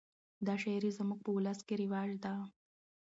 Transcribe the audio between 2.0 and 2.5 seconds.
ده.